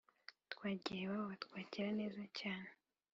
twagiye 0.53 1.01
iwabo 1.03 1.25
batwakira 1.31 1.87
neza 1.99 2.21
cyane 2.39 2.69